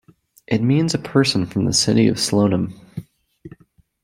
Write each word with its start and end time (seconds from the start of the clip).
It 0.47 0.63
means 0.63 0.95
"a 0.95 0.97
person 0.97 1.45
from 1.45 1.65
the 1.65 1.73
city 1.73 2.07
of 2.07 2.15
Slonim". 2.17 2.73